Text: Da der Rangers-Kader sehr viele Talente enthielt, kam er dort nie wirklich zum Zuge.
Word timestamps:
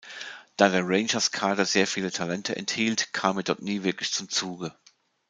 Da 0.57 0.69
der 0.69 0.81
Rangers-Kader 0.83 1.63
sehr 1.63 1.85
viele 1.85 2.09
Talente 2.09 2.55
enthielt, 2.55 3.13
kam 3.13 3.37
er 3.37 3.43
dort 3.43 3.61
nie 3.61 3.83
wirklich 3.83 4.11
zum 4.11 4.29
Zuge. 4.29 4.73